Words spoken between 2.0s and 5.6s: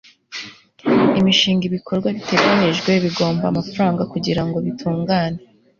biteganyijwe bigomba amafaranga kugira ngo bitungane